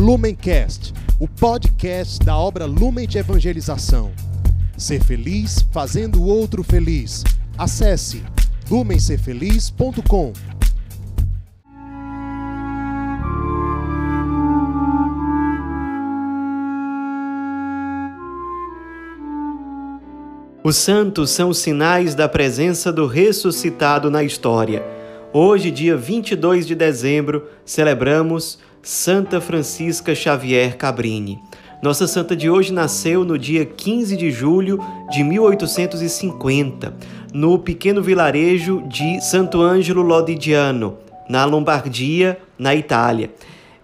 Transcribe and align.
Lumencast, 0.00 0.94
o 1.18 1.28
podcast 1.28 2.24
da 2.24 2.34
obra 2.34 2.64
Lumen 2.64 3.06
de 3.06 3.18
Evangelização. 3.18 4.10
Ser 4.74 5.04
feliz 5.04 5.60
fazendo 5.70 6.22
o 6.22 6.24
outro 6.24 6.62
feliz. 6.62 7.22
Acesse 7.58 8.22
lumencerfeliz.com. 8.70 10.32
Os 20.64 20.76
santos 20.76 21.28
são 21.28 21.52
sinais 21.52 22.14
da 22.14 22.26
presença 22.26 22.90
do 22.90 23.06
ressuscitado 23.06 24.10
na 24.10 24.24
história. 24.24 24.82
Hoje, 25.30 25.70
dia 25.70 25.94
22 25.94 26.66
de 26.66 26.74
dezembro, 26.74 27.46
celebramos 27.66 28.58
Santa 28.82 29.42
Francisca 29.42 30.14
Xavier 30.14 30.76
Cabrini. 30.76 31.38
Nossa 31.82 32.06
santa 32.06 32.34
de 32.34 32.48
hoje 32.48 32.72
nasceu 32.72 33.24
no 33.24 33.38
dia 33.38 33.64
15 33.64 34.16
de 34.16 34.30
julho 34.30 34.78
de 35.10 35.22
1850, 35.22 36.94
no 37.32 37.58
pequeno 37.58 38.02
vilarejo 38.02 38.82
de 38.88 39.20
Santo 39.20 39.60
Ângelo 39.60 40.00
Lodigiano, 40.00 40.96
na 41.28 41.44
Lombardia, 41.44 42.38
na 42.58 42.74
Itália. 42.74 43.30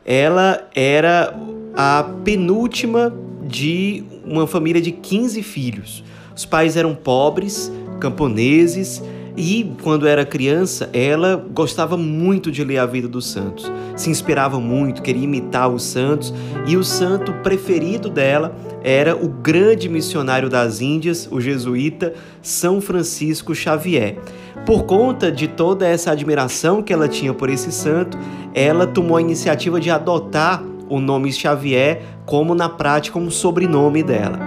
Ela 0.05 0.67
era 0.75 1.35
a 1.75 2.03
penúltima 2.25 3.13
de 3.43 4.03
uma 4.25 4.47
família 4.47 4.81
de 4.81 4.93
15 4.93 5.43
filhos. 5.43 6.03
Os 6.35 6.47
pais 6.47 6.75
eram 6.75 6.95
pobres, 6.95 7.71
camponeses, 8.01 9.03
e 9.37 9.75
quando 9.83 10.07
era 10.07 10.25
criança, 10.25 10.89
ela 10.93 11.45
gostava 11.53 11.97
muito 11.97 12.51
de 12.51 12.65
ler 12.65 12.79
a 12.79 12.87
vida 12.87 13.07
dos 13.07 13.27
santos. 13.27 13.71
Se 13.95 14.09
inspirava 14.09 14.59
muito, 14.59 15.03
queria 15.03 15.25
imitar 15.25 15.69
os 15.69 15.83
santos, 15.83 16.33
e 16.67 16.77
o 16.77 16.83
santo 16.83 17.33
preferido 17.43 18.09
dela 18.09 18.57
era 18.83 19.15
o 19.15 19.29
grande 19.29 19.89
missionário 19.89 20.49
das 20.49 20.81
Índias, 20.81 21.29
o 21.31 21.41
jesuíta 21.41 22.15
São 22.41 22.81
Francisco 22.81 23.55
Xavier. 23.55 24.17
Por 24.65 24.85
conta 24.85 25.31
de 25.31 25.47
toda 25.47 25.87
essa 25.87 26.13
admiração 26.13 26.83
que 26.83 26.93
ela 26.93 27.09
tinha 27.09 27.35
por 27.35 27.51
esse 27.51 27.71
santo, 27.71 28.19
ela 28.55 28.87
tomou 28.87 29.17
a 29.17 29.21
iniciativa 29.21 29.79
de 29.79 29.91
adotar 29.91 30.63
o 30.89 31.01
nome 31.01 31.33
Xavier 31.33 32.03
como 32.25 32.55
na 32.55 32.69
prática 32.69 33.19
um 33.19 33.31
sobrenome 33.31 34.03
dela. 34.03 34.39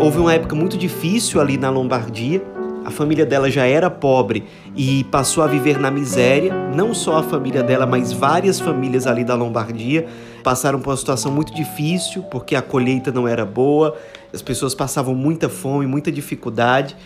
Houve 0.00 0.18
uma 0.18 0.32
época 0.34 0.54
muito 0.54 0.76
difícil 0.76 1.40
ali 1.40 1.56
na 1.56 1.70
Lombardia. 1.70 2.42
A 2.84 2.90
família 2.90 3.24
dela 3.24 3.50
já 3.50 3.64
era 3.64 3.88
pobre 3.88 4.44
e 4.76 5.04
passou 5.04 5.44
a 5.44 5.46
viver 5.46 5.78
na 5.78 5.90
miséria. 5.90 6.52
Não 6.74 6.92
só 6.92 7.18
a 7.18 7.22
família 7.22 7.62
dela, 7.62 7.86
mas 7.86 8.12
várias 8.12 8.58
famílias 8.58 9.06
ali 9.06 9.24
da 9.24 9.34
Lombardia 9.34 10.06
passaram 10.42 10.80
por 10.80 10.90
uma 10.90 10.96
situação 10.96 11.30
muito 11.30 11.54
difícil 11.54 12.22
porque 12.24 12.56
a 12.56 12.62
colheita 12.62 13.12
não 13.12 13.28
era 13.28 13.44
boa, 13.44 13.96
as 14.32 14.42
pessoas 14.42 14.74
passavam 14.74 15.14
muita 15.14 15.48
fome, 15.48 15.86
muita 15.86 16.10
dificuldade. 16.10 16.96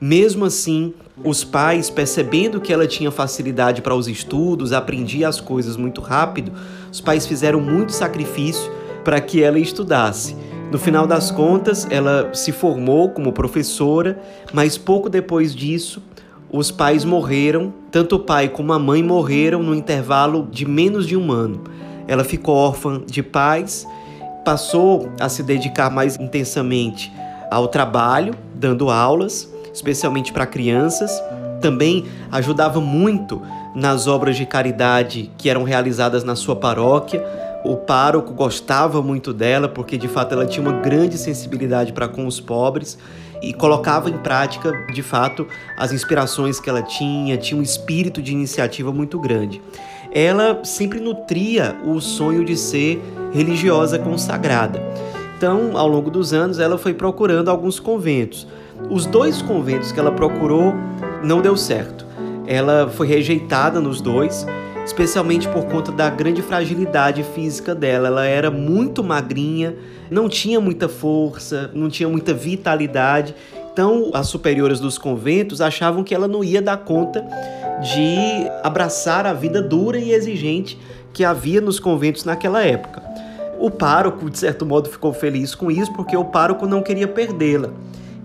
Mesmo 0.00 0.44
assim, 0.44 0.92
os 1.24 1.44
pais, 1.44 1.88
percebendo 1.88 2.60
que 2.60 2.72
ela 2.72 2.88
tinha 2.88 3.12
facilidade 3.12 3.80
para 3.80 3.94
os 3.94 4.08
estudos, 4.08 4.72
aprendia 4.72 5.28
as 5.28 5.40
coisas 5.40 5.76
muito 5.76 6.00
rápido, 6.00 6.52
os 6.90 7.00
pais 7.00 7.24
fizeram 7.24 7.60
muito 7.60 7.92
sacrifício 7.92 8.68
para 9.04 9.20
que 9.20 9.40
ela 9.40 9.60
estudasse. 9.60 10.36
No 10.72 10.78
final 10.78 11.06
das 11.06 11.30
contas, 11.30 11.86
ela 11.90 12.30
se 12.32 12.50
formou 12.50 13.10
como 13.10 13.30
professora, 13.30 14.18
mas 14.54 14.78
pouco 14.78 15.10
depois 15.10 15.54
disso, 15.54 16.02
os 16.50 16.70
pais 16.70 17.04
morreram, 17.04 17.74
tanto 17.90 18.16
o 18.16 18.18
pai 18.18 18.48
como 18.48 18.72
a 18.72 18.78
mãe 18.78 19.02
morreram 19.02 19.62
no 19.62 19.74
intervalo 19.74 20.48
de 20.50 20.64
menos 20.64 21.06
de 21.06 21.14
um 21.14 21.30
ano. 21.30 21.60
Ela 22.08 22.24
ficou 22.24 22.56
órfã 22.56 23.02
de 23.04 23.22
pais, 23.22 23.86
passou 24.46 25.10
a 25.20 25.28
se 25.28 25.42
dedicar 25.42 25.90
mais 25.90 26.18
intensamente 26.18 27.12
ao 27.50 27.68
trabalho, 27.68 28.32
dando 28.54 28.88
aulas, 28.88 29.52
especialmente 29.74 30.32
para 30.32 30.46
crianças. 30.46 31.22
Também 31.60 32.06
ajudava 32.30 32.80
muito 32.80 33.42
nas 33.74 34.06
obras 34.06 34.38
de 34.38 34.46
caridade 34.46 35.30
que 35.36 35.50
eram 35.50 35.64
realizadas 35.64 36.24
na 36.24 36.34
sua 36.34 36.56
paróquia 36.56 37.22
o 37.64 37.76
pároco 37.76 38.32
gostava 38.32 39.00
muito 39.00 39.32
dela 39.32 39.68
porque 39.68 39.96
de 39.96 40.08
fato 40.08 40.32
ela 40.32 40.46
tinha 40.46 40.66
uma 40.66 40.80
grande 40.80 41.16
sensibilidade 41.16 41.92
para 41.92 42.08
com 42.08 42.26
os 42.26 42.40
pobres 42.40 42.98
e 43.42 43.52
colocava 43.52 44.10
em 44.10 44.18
prática 44.18 44.72
de 44.92 45.02
fato 45.02 45.46
as 45.76 45.92
inspirações 45.92 46.60
que 46.60 46.68
ela 46.68 46.82
tinha, 46.82 47.36
tinha 47.36 47.58
um 47.58 47.62
espírito 47.62 48.22
de 48.22 48.32
iniciativa 48.32 48.92
muito 48.92 49.18
grande. 49.18 49.60
Ela 50.12 50.62
sempre 50.64 51.00
nutria 51.00 51.76
o 51.84 52.00
sonho 52.00 52.44
de 52.44 52.56
ser 52.56 53.02
religiosa 53.32 53.98
consagrada. 53.98 54.82
Então, 55.36 55.76
ao 55.76 55.88
longo 55.88 56.10
dos 56.10 56.32
anos, 56.32 56.58
ela 56.58 56.78
foi 56.78 56.94
procurando 56.94 57.50
alguns 57.50 57.80
conventos. 57.80 58.46
Os 58.90 59.06
dois 59.06 59.40
conventos 59.42 59.90
que 59.90 59.98
ela 59.98 60.12
procurou 60.12 60.74
não 61.24 61.40
deu 61.40 61.56
certo. 61.56 62.06
Ela 62.46 62.88
foi 62.88 63.06
rejeitada 63.06 63.80
nos 63.80 64.00
dois 64.00 64.46
especialmente 64.92 65.48
por 65.48 65.64
conta 65.64 65.90
da 65.90 66.10
grande 66.10 66.42
fragilidade 66.42 67.22
física 67.22 67.74
dela. 67.74 68.08
Ela 68.08 68.26
era 68.26 68.50
muito 68.50 69.02
magrinha, 69.02 69.74
não 70.10 70.28
tinha 70.28 70.60
muita 70.60 70.86
força, 70.86 71.70
não 71.72 71.88
tinha 71.88 72.06
muita 72.06 72.34
vitalidade. 72.34 73.34
Então, 73.72 74.10
as 74.12 74.26
superiores 74.26 74.80
dos 74.80 74.98
conventos 74.98 75.62
achavam 75.62 76.04
que 76.04 76.14
ela 76.14 76.28
não 76.28 76.44
ia 76.44 76.60
dar 76.60 76.76
conta 76.76 77.26
de 77.80 78.46
abraçar 78.62 79.26
a 79.26 79.32
vida 79.32 79.62
dura 79.62 79.98
e 79.98 80.12
exigente 80.12 80.78
que 81.10 81.24
havia 81.24 81.62
nos 81.62 81.80
conventos 81.80 82.26
naquela 82.26 82.62
época. 82.62 83.02
O 83.58 83.70
pároco, 83.70 84.28
de 84.28 84.38
certo 84.38 84.66
modo, 84.66 84.90
ficou 84.90 85.14
feliz 85.14 85.54
com 85.54 85.70
isso 85.70 85.90
porque 85.94 86.14
o 86.14 86.26
pároco 86.26 86.66
não 86.66 86.82
queria 86.82 87.08
perdê-la. 87.08 87.70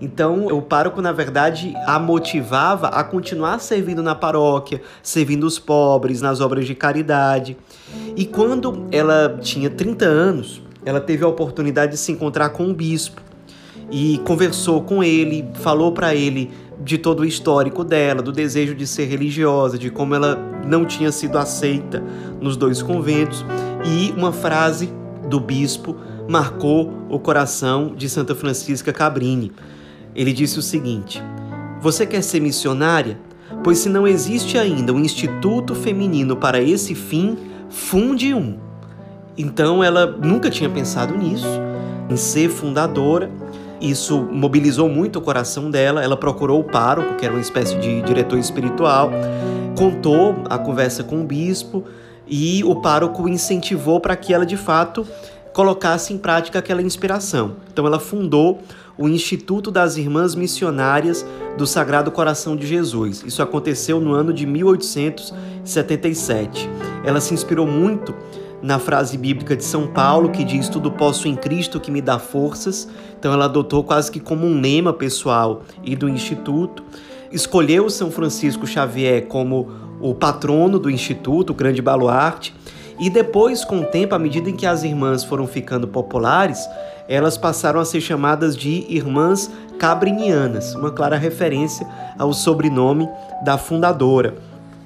Então, 0.00 0.46
o 0.46 0.62
pároco, 0.62 1.02
na 1.02 1.10
verdade, 1.10 1.74
a 1.86 1.98
motivava 1.98 2.88
a 2.88 3.02
continuar 3.02 3.58
servindo 3.58 4.02
na 4.02 4.14
paróquia, 4.14 4.80
servindo 5.02 5.44
os 5.44 5.58
pobres, 5.58 6.20
nas 6.20 6.40
obras 6.40 6.66
de 6.66 6.74
caridade. 6.74 7.56
E 8.16 8.24
quando 8.24 8.86
ela 8.92 9.38
tinha 9.40 9.68
30 9.68 10.04
anos, 10.04 10.62
ela 10.84 11.00
teve 11.00 11.24
a 11.24 11.28
oportunidade 11.28 11.92
de 11.92 11.98
se 11.98 12.12
encontrar 12.12 12.50
com 12.50 12.64
um 12.64 12.74
bispo 12.74 13.20
e 13.90 14.18
conversou 14.24 14.82
com 14.82 15.02
ele, 15.02 15.48
falou 15.54 15.92
para 15.92 16.14
ele 16.14 16.50
de 16.80 16.96
todo 16.96 17.20
o 17.20 17.24
histórico 17.24 17.82
dela, 17.82 18.22
do 18.22 18.30
desejo 18.30 18.74
de 18.74 18.86
ser 18.86 19.06
religiosa, 19.06 19.76
de 19.76 19.90
como 19.90 20.14
ela 20.14 20.36
não 20.64 20.84
tinha 20.84 21.10
sido 21.10 21.36
aceita 21.36 22.02
nos 22.40 22.56
dois 22.56 22.82
conventos, 22.82 23.44
e 23.84 24.12
uma 24.16 24.32
frase 24.32 24.92
do 25.28 25.40
bispo 25.40 25.96
marcou 26.28 26.92
o 27.08 27.18
coração 27.18 27.94
de 27.96 28.08
Santa 28.08 28.34
Francisca 28.34 28.92
Cabrini. 28.92 29.52
Ele 30.18 30.32
disse 30.32 30.58
o 30.58 30.62
seguinte: 30.62 31.22
Você 31.80 32.04
quer 32.04 32.22
ser 32.22 32.40
missionária? 32.40 33.16
Pois 33.62 33.78
se 33.78 33.88
não 33.88 34.06
existe 34.06 34.58
ainda 34.58 34.92
um 34.92 34.98
instituto 34.98 35.76
feminino 35.76 36.36
para 36.36 36.60
esse 36.60 36.92
fim, 36.94 37.38
funde 37.70 38.34
um. 38.34 38.58
Então 39.36 39.82
ela 39.82 40.06
nunca 40.06 40.50
tinha 40.50 40.68
pensado 40.68 41.16
nisso, 41.16 41.46
em 42.10 42.16
ser 42.16 42.50
fundadora. 42.50 43.30
Isso 43.80 44.26
mobilizou 44.32 44.88
muito 44.88 45.20
o 45.20 45.22
coração 45.22 45.70
dela. 45.70 46.02
Ela 46.02 46.16
procurou 46.16 46.60
o 46.60 46.64
pároco, 46.64 47.14
que 47.14 47.24
era 47.24 47.32
uma 47.32 47.40
espécie 47.40 47.78
de 47.78 48.02
diretor 48.02 48.38
espiritual, 48.38 49.12
contou 49.76 50.34
a 50.50 50.58
conversa 50.58 51.04
com 51.04 51.20
o 51.20 51.24
bispo 51.24 51.84
e 52.26 52.64
o 52.64 52.74
pároco 52.74 53.28
incentivou 53.28 54.00
para 54.00 54.16
que 54.16 54.34
ela 54.34 54.44
de 54.44 54.56
fato 54.56 55.06
colocasse 55.52 56.12
em 56.12 56.18
prática 56.18 56.58
aquela 56.58 56.82
inspiração. 56.82 57.56
Então 57.72 57.86
ela 57.86 58.00
fundou 58.00 58.60
o 58.98 59.08
Instituto 59.08 59.70
das 59.70 59.96
Irmãs 59.96 60.34
Missionárias 60.34 61.24
do 61.56 61.66
Sagrado 61.66 62.10
Coração 62.10 62.54
de 62.56 62.66
Jesus. 62.66 63.22
Isso 63.24 63.40
aconteceu 63.40 64.00
no 64.00 64.12
ano 64.12 64.32
de 64.32 64.44
1877. 64.44 66.68
Ela 67.04 67.20
se 67.20 67.32
inspirou 67.32 67.64
muito 67.66 68.12
na 68.60 68.80
frase 68.80 69.16
bíblica 69.16 69.56
de 69.56 69.64
São 69.64 69.86
Paulo 69.86 70.30
que 70.30 70.42
diz: 70.42 70.68
Tudo 70.68 70.90
posso 70.90 71.28
em 71.28 71.36
Cristo 71.36 71.78
que 71.78 71.92
me 71.92 72.02
dá 72.02 72.18
forças. 72.18 72.88
Então 73.16 73.32
ela 73.32 73.44
adotou 73.44 73.84
quase 73.84 74.10
que 74.10 74.18
como 74.18 74.44
um 74.44 74.60
lema 74.60 74.92
pessoal 74.92 75.62
e 75.84 75.94
do 75.94 76.08
Instituto. 76.08 76.82
Escolheu 77.30 77.88
São 77.88 78.10
Francisco 78.10 78.66
Xavier 78.66 79.26
como 79.26 79.68
o 80.00 80.14
patrono 80.14 80.78
do 80.78 80.90
Instituto, 80.90 81.50
o 81.50 81.54
grande 81.54 81.80
baluarte. 81.80 82.52
E 82.98 83.08
depois, 83.08 83.64
com 83.64 83.80
o 83.80 83.84
tempo, 83.84 84.14
à 84.14 84.18
medida 84.18 84.50
em 84.50 84.56
que 84.56 84.66
as 84.66 84.82
irmãs 84.82 85.22
foram 85.22 85.46
ficando 85.46 85.86
populares, 85.86 86.68
elas 87.08 87.38
passaram 87.38 87.80
a 87.80 87.84
ser 87.84 88.00
chamadas 88.00 88.56
de 88.56 88.84
Irmãs 88.88 89.50
Cabrinianas, 89.78 90.74
uma 90.74 90.90
clara 90.90 91.16
referência 91.16 91.86
ao 92.18 92.32
sobrenome 92.32 93.08
da 93.44 93.56
fundadora. 93.56 94.34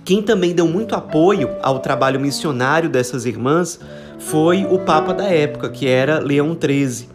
Quem 0.04 0.20
também 0.22 0.54
deu 0.54 0.68
muito 0.68 0.94
apoio 0.94 1.48
ao 1.62 1.78
trabalho 1.78 2.20
missionário 2.20 2.90
dessas 2.90 3.24
irmãs 3.24 3.80
foi 4.18 4.66
o 4.66 4.78
Papa 4.80 5.14
da 5.14 5.24
época, 5.24 5.70
que 5.70 5.88
era 5.88 6.18
Leão 6.18 6.56
XIII. 6.60 7.08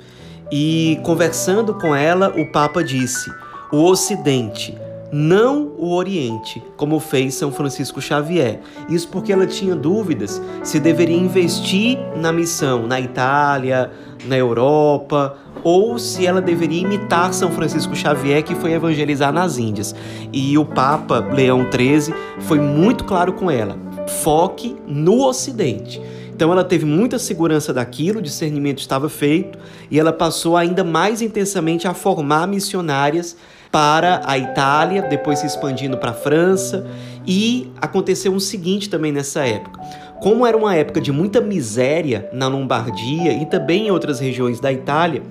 E 0.52 1.00
conversando 1.04 1.74
com 1.74 1.96
ela, 1.96 2.34
o 2.38 2.52
Papa 2.52 2.84
disse: 2.84 3.30
O 3.72 3.84
Ocidente, 3.84 4.78
não 5.12 5.72
o 5.78 5.94
Oriente, 5.94 6.62
como 6.76 7.00
fez 7.00 7.36
São 7.36 7.52
Francisco 7.52 8.02
Xavier. 8.02 8.60
Isso 8.90 9.08
porque 9.08 9.32
ela 9.32 9.48
tinha 9.48 9.76
dúvidas 9.76 10.42
se 10.64 10.80
deveria 10.80 11.18
investir 11.18 11.98
na 12.16 12.32
missão 12.32 12.86
na 12.86 13.00
Itália, 13.00 13.92
na 14.26 14.38
Europa, 14.38 15.38
ou 15.64 15.98
se 15.98 16.26
ela 16.26 16.42
deveria 16.42 16.82
imitar 16.82 17.34
São 17.34 17.52
Francisco 17.52 17.96
Xavier, 17.96 18.44
que 18.44 18.56
foi 18.56 18.74
evangelizar 18.74 19.32
nas 19.32 19.58
Índias. 19.58 19.96
E 20.32 20.58
o 20.58 20.66
Papa 20.66 21.20
Leão 21.20 21.68
XIII 21.72 22.14
foi 22.40 22.60
muito 22.60 23.04
claro 23.04 23.34
com 23.34 23.50
ela: 23.50 23.78
foque 24.24 24.76
no 24.88 25.26
Ocidente. 25.26 26.02
Então 26.34 26.52
ela 26.52 26.64
teve 26.64 26.86
muita 26.86 27.18
segurança 27.18 27.74
daquilo, 27.74 28.20
o 28.20 28.22
discernimento 28.22 28.78
estava 28.78 29.10
feito, 29.10 29.58
e 29.90 30.00
ela 30.00 30.14
passou 30.14 30.56
ainda 30.56 30.84
mais 30.84 31.20
intensamente 31.20 31.88
a 31.88 31.96
formar 31.96 32.48
missionárias 32.48 33.36
para 33.78 34.24
a 34.26 34.40
Itália, 34.40 35.04
depois 35.04 35.38
se 35.38 35.46
expandindo 35.46 36.00
para 36.00 36.10
a 36.10 36.14
França, 36.16 36.84
e 37.28 37.72
aconteceu 37.80 38.34
um 38.34 38.40
seguinte 38.40 38.90
também 38.90 39.12
nessa 39.12 39.46
época. 39.46 39.80
Como 40.20 40.48
era 40.48 40.58
uma 40.58 40.74
época 40.74 41.00
de 41.00 41.12
muita 41.12 41.40
miséria 41.40 42.28
na 42.34 42.48
Lombardia 42.48 43.34
e 43.34 43.46
também 43.46 43.86
em 43.86 43.92
outras 43.92 44.20
regiões 44.20 44.60
da 44.60 44.74
Itália, 44.74 45.22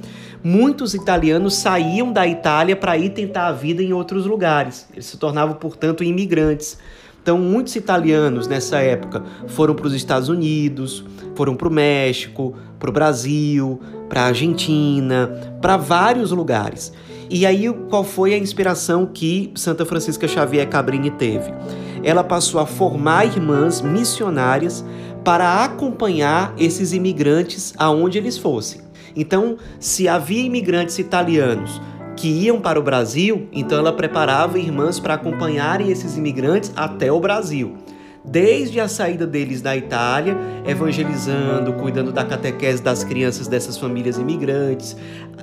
muitos 0.44 0.94
italianos 0.94 1.56
saíam 1.56 2.12
da 2.12 2.24
Itália 2.24 2.76
para 2.76 2.96
ir 2.96 3.10
tentar 3.10 3.48
a 3.48 3.52
vida 3.52 3.82
em 3.82 3.92
outros 3.92 4.26
lugares. 4.26 4.86
Eles 4.92 5.06
se 5.06 5.16
tornavam, 5.16 5.56
portanto, 5.56 6.04
imigrantes. 6.04 6.78
Então, 7.20 7.38
muitos 7.38 7.74
italianos 7.74 8.46
nessa 8.46 8.78
época 8.78 9.24
foram 9.48 9.74
para 9.74 9.88
os 9.88 9.92
Estados 9.92 10.28
Unidos, 10.28 11.04
foram 11.34 11.56
para 11.56 11.66
o 11.66 11.72
México, 11.72 12.54
para 12.78 12.90
o 12.90 12.92
Brasil, 12.92 13.80
para 14.08 14.22
a 14.22 14.26
Argentina, 14.26 15.30
para 15.60 15.76
vários 15.76 16.30
lugares. 16.30 16.92
E 17.28 17.44
aí, 17.44 17.72
qual 17.90 18.04
foi 18.04 18.34
a 18.34 18.38
inspiração 18.38 19.04
que 19.06 19.50
Santa 19.54 19.84
Francisca 19.84 20.28
Xavier 20.28 20.68
Cabrini 20.68 21.10
teve? 21.10 21.52
Ela 22.04 22.22
passou 22.22 22.60
a 22.60 22.66
formar 22.66 23.26
irmãs 23.26 23.80
missionárias 23.80 24.84
para 25.24 25.64
acompanhar 25.64 26.54
esses 26.56 26.92
imigrantes 26.92 27.74
aonde 27.76 28.16
eles 28.16 28.38
fossem. 28.38 28.80
Então, 29.16 29.56
se 29.80 30.06
havia 30.06 30.42
imigrantes 30.42 30.98
italianos 30.98 31.80
que 32.16 32.28
iam 32.28 32.60
para 32.60 32.78
o 32.78 32.82
Brasil, 32.82 33.48
então 33.52 33.78
ela 33.78 33.92
preparava 33.92 34.58
irmãs 34.58 35.00
para 35.00 35.14
acompanharem 35.14 35.90
esses 35.90 36.16
imigrantes 36.16 36.72
até 36.76 37.10
o 37.10 37.18
Brasil. 37.18 37.74
Desde 38.26 38.80
a 38.80 38.88
saída 38.88 39.26
deles 39.26 39.62
da 39.62 39.76
Itália, 39.76 40.36
evangelizando, 40.66 41.72
cuidando 41.74 42.10
da 42.10 42.24
catequese 42.24 42.82
das 42.82 43.04
crianças 43.04 43.46
dessas 43.46 43.78
famílias 43.78 44.18
imigrantes, 44.18 44.96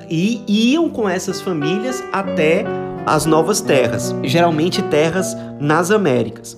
e 0.09 0.44
iam 0.47 0.89
com 0.89 1.07
essas 1.07 1.39
famílias 1.39 2.03
até 2.12 2.65
as 3.06 3.25
novas 3.25 3.62
terras, 3.62 4.13
geralmente 4.24 4.81
terras 4.83 5.35
nas 5.59 5.91
Américas. 5.91 6.57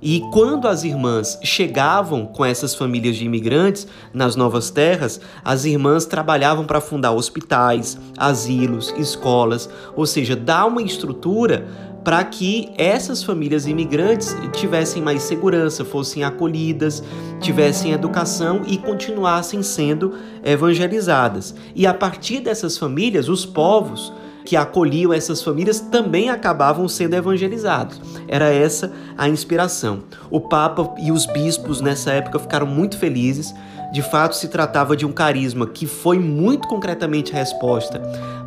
E 0.00 0.20
quando 0.32 0.68
as 0.68 0.84
irmãs 0.84 1.40
chegavam 1.42 2.24
com 2.24 2.44
essas 2.44 2.72
famílias 2.72 3.16
de 3.16 3.24
imigrantes 3.24 3.86
nas 4.14 4.36
novas 4.36 4.70
terras, 4.70 5.20
as 5.44 5.64
irmãs 5.64 6.06
trabalhavam 6.06 6.64
para 6.64 6.80
fundar 6.80 7.10
hospitais, 7.10 7.98
asilos, 8.16 8.94
escolas, 8.96 9.68
ou 9.96 10.06
seja, 10.06 10.36
dar 10.36 10.66
uma 10.66 10.82
estrutura 10.82 11.66
para 12.04 12.22
que 12.24 12.70
essas 12.76 13.22
famílias 13.22 13.66
imigrantes 13.66 14.36
tivessem 14.52 15.02
mais 15.02 15.22
segurança, 15.22 15.84
fossem 15.84 16.24
acolhidas, 16.24 17.02
tivessem 17.40 17.92
educação 17.92 18.62
e 18.66 18.78
continuassem 18.78 19.62
sendo 19.62 20.14
evangelizadas. 20.42 21.54
E 21.74 21.86
a 21.86 21.92
partir 21.92 22.40
dessas 22.40 22.78
famílias, 22.78 23.28
os 23.28 23.44
povos 23.44 24.12
que 24.48 24.56
acolhiam 24.56 25.12
essas 25.12 25.42
famílias 25.42 25.78
também 25.78 26.30
acabavam 26.30 26.88
sendo 26.88 27.14
evangelizados. 27.14 28.00
Era 28.26 28.48
essa 28.48 28.90
a 29.16 29.28
inspiração. 29.28 30.04
O 30.30 30.40
Papa 30.40 30.94
e 30.98 31.12
os 31.12 31.26
bispos 31.26 31.82
nessa 31.82 32.12
época 32.12 32.38
ficaram 32.38 32.66
muito 32.66 32.96
felizes. 32.96 33.54
De 33.92 34.00
fato, 34.00 34.34
se 34.34 34.48
tratava 34.48 34.96
de 34.96 35.04
um 35.04 35.12
carisma 35.12 35.66
que 35.66 35.86
foi 35.86 36.18
muito 36.18 36.66
concretamente 36.66 37.30
resposta 37.30 38.00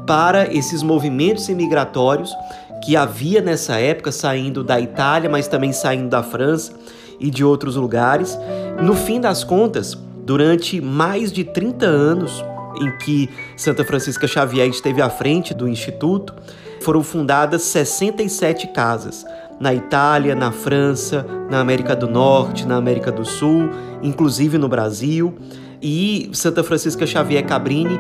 para 0.08 0.52
esses 0.52 0.82
movimentos 0.82 1.48
imigratórios 1.50 2.36
que 2.84 2.96
havia 2.96 3.42
nessa 3.42 3.80
época 3.80 4.12
saindo 4.12 4.64
da 4.64 4.80
Itália, 4.80 5.30
mas 5.30 5.48
também 5.48 5.72
saindo 5.72 6.10
da 6.10 6.24
França 6.24 6.74
e 7.20 7.30
de 7.30 7.44
outros 7.44 7.76
lugares. 7.76 8.38
No 8.82 8.96
fim 8.96 9.22
das 9.22 9.44
contas, 9.44 9.98
durante 10.26 10.82
mais 10.82 11.32
de 11.32 11.44
30 11.44 11.86
anos, 11.86 12.44
em 12.82 12.92
que 12.98 13.30
Santa 13.56 13.84
Francisca 13.84 14.28
Xavier 14.28 14.68
esteve 14.68 15.02
à 15.02 15.10
frente 15.10 15.54
do 15.54 15.68
instituto, 15.68 16.34
foram 16.82 17.04
fundadas 17.04 17.62
67 17.62 18.68
casas 18.68 19.26
na 19.60 19.74
Itália, 19.74 20.34
na 20.34 20.52
França, 20.52 21.24
na 21.50 21.60
América 21.60 21.96
do 21.96 22.08
Norte, 22.08 22.66
na 22.66 22.78
América 22.78 23.12
do 23.12 23.24
Sul, 23.24 23.70
inclusive 24.02 24.58
no 24.58 24.68
Brasil. 24.68 25.36
E 25.80 26.30
Santa 26.34 26.64
Francisca 26.64 27.06
Xavier 27.06 27.46
Cabrini 27.46 28.00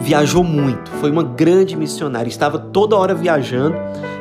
viajou 0.00 0.44
muito, 0.44 0.90
foi 0.92 1.10
uma 1.10 1.22
grande 1.22 1.76
missionária, 1.76 2.28
estava 2.28 2.58
toda 2.58 2.96
hora 2.96 3.14
viajando 3.14 3.76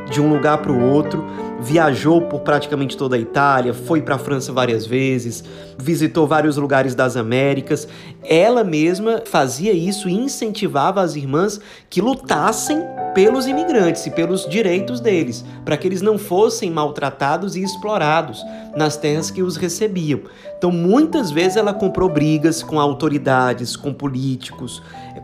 de 0.09 0.21
um 0.21 0.29
lugar 0.29 0.59
para 0.59 0.71
o 0.71 0.81
outro, 0.81 1.25
viajou 1.63 2.23
por 2.23 2.41
praticamente 2.41 2.97
toda 2.97 3.15
a 3.15 3.19
Itália, 3.19 3.73
foi 3.73 4.01
para 4.01 4.15
a 4.15 4.19
França 4.19 4.51
várias 4.51 4.85
vezes, 4.85 5.43
visitou 5.77 6.27
vários 6.27 6.57
lugares 6.57 6.93
das 6.93 7.15
Américas. 7.15 7.87
Ela 8.21 8.65
mesma 8.65 9.23
fazia 9.25 9.71
isso 9.71 10.09
e 10.09 10.13
incentivava 10.13 11.01
as 11.01 11.15
irmãs 11.15 11.61
que 11.89 12.01
lutassem 12.01 12.77
pelos 13.15 13.47
imigrantes 13.47 14.05
e 14.05 14.11
pelos 14.11 14.45
direitos 14.49 14.99
deles, 14.99 15.45
para 15.63 15.77
que 15.77 15.87
eles 15.87 16.01
não 16.01 16.17
fossem 16.17 16.69
maltratados 16.69 17.55
e 17.55 17.63
explorados 17.63 18.43
nas 18.75 18.97
terras 18.97 19.31
que 19.31 19.41
os 19.41 19.55
recebiam. 19.55 20.21
Então, 20.57 20.69
muitas 20.69 21.31
vezes 21.31 21.55
ela 21.55 21.73
comprou 21.73 22.09
brigas 22.09 22.61
com 22.61 22.79
autoridades, 22.79 23.77
com 23.77 23.93
políticos, 23.93 24.81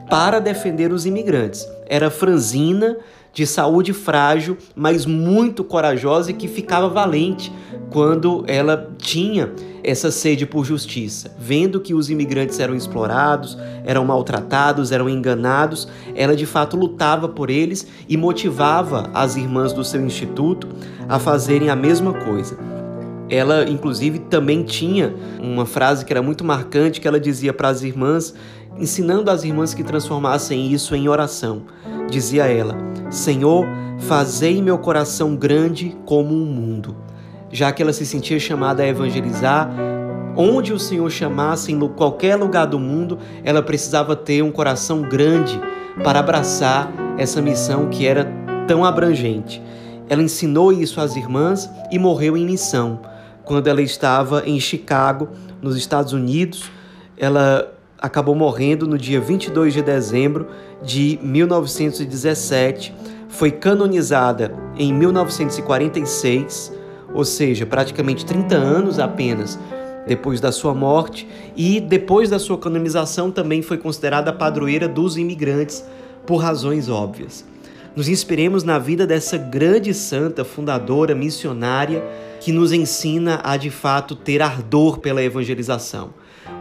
para 0.10 0.40
defender 0.40 0.94
os 0.94 1.06
imigrantes. 1.06 1.68
Era 1.86 2.10
franzina, 2.10 2.98
de 3.40 3.48
saúde 3.48 3.94
frágil, 3.94 4.58
mas 4.76 5.06
muito 5.06 5.64
corajosa 5.64 6.32
e 6.32 6.34
que 6.34 6.46
ficava 6.46 6.90
valente 6.90 7.50
quando 7.90 8.44
ela 8.48 8.92
tinha 8.98 9.54
essa 9.82 10.12
sede 10.12 10.46
por 10.46 10.66
justiça. 10.66 11.34
Vendo 11.40 11.80
que 11.80 11.94
os 11.94 12.10
imigrantes 12.10 12.60
eram 12.60 12.76
explorados, 12.76 13.58
eram 13.86 14.04
maltratados, 14.04 14.92
eram 14.92 15.08
enganados, 15.08 15.88
ela 16.16 16.36
de 16.36 16.46
fato 16.46 16.76
lutava 16.76 17.30
por 17.30 17.50
eles 17.50 17.88
e 18.10 18.18
motivava 18.18 19.10
as 19.14 19.38
irmãs 19.38 19.72
do 19.72 19.86
seu 19.86 20.06
instituto 20.06 20.68
a 21.08 21.18
fazerem 21.18 21.70
a 21.70 21.78
mesma 21.78 22.12
coisa. 22.12 22.58
Ela, 23.30 23.70
inclusive, 23.70 24.20
também 24.20 24.64
tinha 24.64 25.14
uma 25.40 25.66
frase 25.66 26.04
que 26.04 26.12
era 26.12 26.22
muito 26.22 26.44
marcante 26.44 27.00
que 27.00 27.08
ela 27.08 27.20
dizia 27.20 27.54
para 27.54 27.70
as 27.70 27.84
irmãs, 27.84 28.34
ensinando 28.80 29.30
as 29.30 29.44
irmãs 29.44 29.74
que 29.74 29.84
transformassem 29.84 30.72
isso 30.72 30.96
em 30.96 31.08
oração. 31.08 31.64
Dizia 32.10 32.48
ela: 32.48 32.76
Senhor, 33.10 33.66
fazei 34.00 34.62
meu 34.62 34.78
coração 34.78 35.36
grande 35.36 35.96
como 36.06 36.34
um 36.34 36.46
mundo. 36.46 36.96
Já 37.52 37.72
que 37.72 37.82
ela 37.82 37.94
se 37.94 38.06
sentia 38.06 38.40
chamada 38.40 38.84
a 38.84 38.88
evangelizar, 38.88 39.70
onde 40.36 40.72
o 40.72 40.80
Senhor 40.80 41.10
chamasse, 41.10 41.72
em 41.72 41.80
qualquer 41.90 42.36
lugar 42.36 42.66
do 42.66 42.80
mundo, 42.80 43.20
ela 43.44 43.62
precisava 43.62 44.16
ter 44.16 44.42
um 44.42 44.52
coração 44.52 45.02
grande 45.02 45.60
para 46.04 46.20
abraçar 46.20 46.92
essa 47.18 47.42
missão 47.42 47.90
que 47.90 48.08
era 48.08 48.26
tão 48.68 48.86
abrangente. 48.86 49.62
Ela 50.08 50.24
ensinou 50.24 50.72
isso 50.72 51.02
às 51.02 51.16
irmãs 51.16 51.70
e 51.92 52.00
morreu 52.00 52.38
em 52.38 52.46
missão. 52.46 53.02
Quando 53.44 53.68
ela 53.68 53.82
estava 53.82 54.44
em 54.46 54.60
Chicago, 54.60 55.30
nos 55.62 55.76
Estados 55.76 56.14
Unidos, 56.14 56.72
ela 57.18 57.79
acabou 58.02 58.34
morrendo 58.34 58.88
no 58.88 58.98
dia 58.98 59.20
22 59.20 59.74
de 59.74 59.82
dezembro 59.82 60.48
de 60.82 61.20
1917. 61.22 62.94
Foi 63.28 63.52
canonizada 63.52 64.56
em 64.78 64.94
1946, 64.94 66.74
ou 67.14 67.26
seja, 67.26 67.66
praticamente 67.66 68.26
30 68.26 68.56
anos 68.56 69.00
apenas 69.00 69.60
depois 70.08 70.40
da 70.42 70.52
sua 70.52 70.74
morte, 70.74 71.28
e 71.56 71.80
depois 71.80 72.32
da 72.32 72.40
sua 72.40 72.58
canonização 72.58 73.30
também 73.30 73.62
foi 73.62 73.78
considerada 73.78 74.34
padroeira 74.34 74.88
dos 74.88 75.18
imigrantes, 75.18 75.86
por 76.26 76.38
razões 76.38 76.90
óbvias. 76.90 77.46
Nos 77.96 78.08
inspiremos 78.08 78.64
na 78.64 78.80
vida 78.80 79.06
dessa 79.06 79.38
grande 79.38 79.94
santa, 79.94 80.44
fundadora, 80.44 81.14
missionária, 81.14 82.04
que 82.40 82.52
nos 82.52 82.72
ensina 82.72 83.40
a 83.44 83.56
de 83.56 83.70
fato 83.70 84.16
ter 84.16 84.42
ardor 84.42 85.00
pela 85.00 85.22
evangelização 85.22 86.10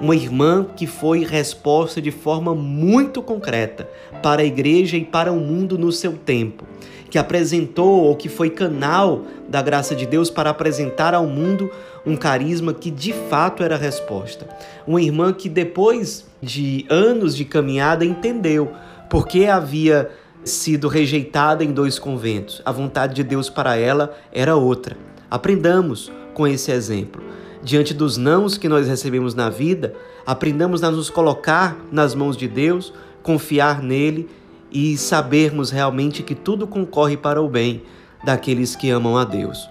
uma 0.01 0.15
irmã 0.15 0.67
que 0.77 0.87
foi 0.87 1.25
resposta 1.25 2.01
de 2.01 2.11
forma 2.11 2.55
muito 2.55 3.23
concreta 3.23 3.89
para 4.23 4.43
a 4.43 4.45
igreja 4.45 4.97
e 4.97 5.05
para 5.05 5.33
o 5.33 5.41
mundo 5.41 5.77
no 5.77 5.91
seu 5.91 6.13
tempo, 6.13 6.65
que 7.11 7.19
apresentou 7.19 8.05
ou 8.05 8.17
que 8.17 8.29
foi 8.29 8.51
canal 8.51 9.23
da 9.49 9.63
graça 9.63 9.95
de 9.95 10.07
Deus 10.07 10.31
para 10.31 10.51
apresentar 10.51 11.15
ao 11.15 11.27
mundo 11.27 11.71
um 12.07 12.17
carisma 12.17 12.73
que 12.73 12.91
de 12.91 13.13
fato 13.13 13.63
era 13.63 13.77
resposta. 13.77 14.49
Uma 14.87 15.03
irmã 15.03 15.33
que 15.33 15.49
depois 15.49 16.27
de 16.41 16.87
anos 16.89 17.37
de 17.37 17.45
caminhada 17.45 18.05
entendeu 18.05 18.73
porque 19.09 19.47
havia 19.47 20.11
sido 20.45 20.89
rejeitada 20.89 21.65
em 21.65 21.73
dois 21.73 21.99
conventos. 21.99 22.63
A 22.65 22.73
vontade 22.73 23.15
de 23.15 23.25
Deus 23.25 23.51
para 23.51 23.77
ela 23.77 24.17
era 24.33 24.57
outra. 24.57 24.97
Aprendamos 25.31 26.11
com 26.35 26.47
esse 26.47 26.71
exemplo. 26.71 27.23
Diante 27.63 27.93
dos 27.93 28.17
nãos 28.17 28.57
que 28.57 28.69
nós 28.69 28.87
recebemos 28.87 29.35
na 29.35 29.51
vida, 29.51 29.95
aprendamos 30.25 30.85
a 30.85 30.91
nos 30.91 31.11
colocar 31.11 31.77
nas 31.91 32.15
mãos 32.15 32.37
de 32.37 32.47
Deus, 32.47 32.93
confiar 33.23 33.83
nele 33.83 34.29
e 34.71 34.97
sabermos 34.97 35.71
realmente 35.71 36.23
que 36.23 36.35
tudo 36.35 36.67
concorre 36.67 37.17
para 37.17 37.43
o 37.43 37.49
bem 37.49 37.83
daqueles 38.25 38.77
que 38.77 38.91
amam 38.91 39.17
a 39.17 39.25
Deus. 39.25 39.69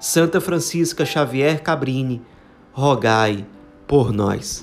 Santa 0.00 0.40
Francisca 0.40 1.04
Xavier 1.04 1.62
Cabrini, 1.62 2.22
rogai 2.72 3.46
por 3.86 4.12
nós. 4.12 4.62